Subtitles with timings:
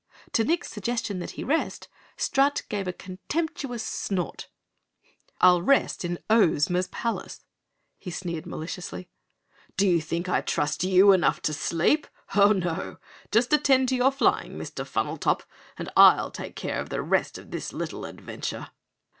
[0.31, 4.49] To Nick's suggestion that he rest, Strut gave a contemptuous snort.
[5.39, 7.43] "I'll rest in Ohsma's palace,"
[7.99, 9.09] he sneered maliciously.
[9.77, 12.07] "D'ye think I trust you enough to sleep?
[12.29, 12.97] Ho no!
[13.31, 14.87] Just attend to your flying, Mr.
[14.87, 15.43] Funnel Top,
[15.77, 18.69] and I'll take care of the rest of this little adventure."